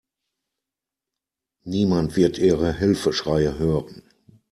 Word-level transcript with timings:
Niemand 1.63 2.15
wird 2.15 2.39
Ihre 2.39 2.73
Hilfeschreie 2.75 3.59
hören. 3.59 4.01